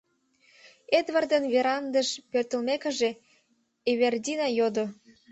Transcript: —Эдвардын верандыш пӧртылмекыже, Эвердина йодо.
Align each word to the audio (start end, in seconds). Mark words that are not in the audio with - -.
—Эдвардын 0.97 1.43
верандыш 1.53 2.09
пӧртылмекыже, 2.31 3.09
Эвердина 3.91 4.47
йодо. 4.57 4.85